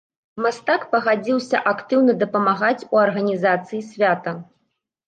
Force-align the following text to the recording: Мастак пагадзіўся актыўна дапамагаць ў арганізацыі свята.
Мастак 0.45 0.87
пагадзіўся 0.93 1.61
актыўна 1.73 2.17
дапамагаць 2.25 2.81
ў 2.81 2.95
арганізацыі 3.07 3.89
свята. 3.93 4.37